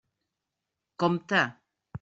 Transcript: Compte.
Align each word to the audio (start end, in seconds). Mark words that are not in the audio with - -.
Compte. 1.01 1.41